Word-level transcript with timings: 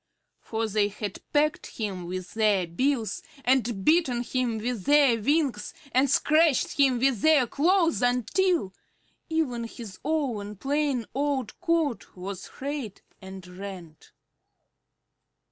For 0.39 0.67
they 0.67 0.87
had 0.87 1.19
pecked 1.31 1.77
him 1.77 2.07
with 2.07 2.33
their 2.33 2.65
bills 2.65 3.21
and 3.45 3.85
beaten 3.85 4.23
him 4.23 4.57
with 4.57 4.85
their 4.85 5.21
wings 5.21 5.75
and 5.91 6.09
scratched 6.09 6.79
him 6.79 6.97
with 6.97 7.21
their 7.21 7.45
claws 7.45 8.01
until 8.01 8.73
even 9.29 9.65
his 9.65 9.99
own 10.03 10.55
plain 10.55 11.05
old 11.13 11.59
coat 11.61 12.15
was 12.15 12.47
frayed 12.47 13.01
and 13.21 13.45
rent. 13.47 14.11